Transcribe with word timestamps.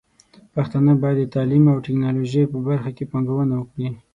پښتانه 0.55 0.91
بايد 1.01 1.17
د 1.21 1.31
تعليم 1.35 1.63
او 1.71 1.77
ټکنالوژۍ 1.85 2.43
په 2.51 2.57
برخه 2.67 2.89
کې 2.97 3.09
پانګونه 3.11 3.53
وکړي. 3.57 3.87